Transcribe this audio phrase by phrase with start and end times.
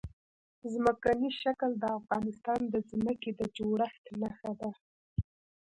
[0.73, 4.71] ځمکنی شکل د افغانستان د ځمکې د جوړښت نښه ده.